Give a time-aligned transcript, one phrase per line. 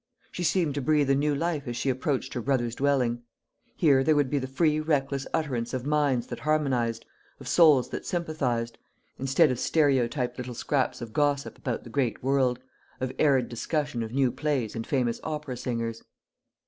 [0.31, 3.21] She seemed to breathe a new life as she approached her brother's dwelling.
[3.75, 7.05] Here there would be the free reckless utterance of minds that harmonised,
[7.39, 8.79] of souls that sympathised:
[9.19, 12.57] instead of stereotyped little scraps of gossip about the great world,
[12.99, 16.03] or arid discussion of new plays and famous opera singers.